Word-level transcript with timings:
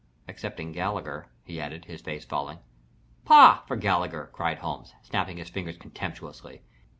"Excepting 0.27 0.71
Gallagher," 0.71 1.27
he 1.43 1.61
added, 1.61 1.85
his 1.85 2.01
face 2.01 2.25
falling. 2.25 2.57
"Pah 3.23 3.57
for 3.67 3.75
Gallagher!" 3.75 4.31
cried 4.33 4.57
Holmes, 4.57 4.95
snapping 5.03 5.37
his 5.37 5.49
fingers 5.51 5.77
contemptuously. 5.77 6.63